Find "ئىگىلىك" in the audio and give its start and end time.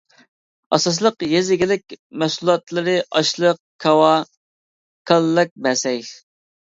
1.57-1.93